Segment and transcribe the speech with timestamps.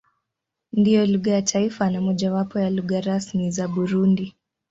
[0.73, 4.35] Ndiyo lugha ya taifa na mojawapo ya lugha rasmi za Burundi.